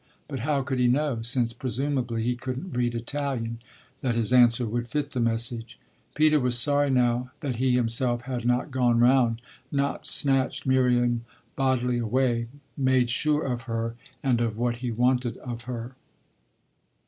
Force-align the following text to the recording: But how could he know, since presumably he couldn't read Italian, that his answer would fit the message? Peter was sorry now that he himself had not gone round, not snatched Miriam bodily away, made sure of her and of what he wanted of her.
But 0.27 0.39
how 0.39 0.63
could 0.63 0.79
he 0.79 0.87
know, 0.87 1.21
since 1.21 1.53
presumably 1.53 2.23
he 2.23 2.35
couldn't 2.35 2.71
read 2.71 2.95
Italian, 2.95 3.59
that 4.01 4.15
his 4.15 4.33
answer 4.33 4.65
would 4.65 4.87
fit 4.87 5.11
the 5.11 5.19
message? 5.19 5.77
Peter 6.15 6.39
was 6.39 6.57
sorry 6.57 6.89
now 6.89 7.29
that 7.41 7.57
he 7.57 7.73
himself 7.73 8.23
had 8.23 8.43
not 8.43 8.71
gone 8.71 8.97
round, 8.99 9.43
not 9.71 10.07
snatched 10.07 10.65
Miriam 10.65 11.23
bodily 11.55 11.99
away, 11.99 12.47
made 12.75 13.11
sure 13.11 13.43
of 13.43 13.65
her 13.65 13.93
and 14.23 14.41
of 14.41 14.57
what 14.57 14.77
he 14.77 14.89
wanted 14.89 15.37
of 15.37 15.65
her. 15.65 15.93